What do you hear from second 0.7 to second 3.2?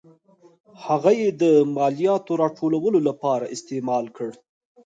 هغه یې د مالیاتو راټولولو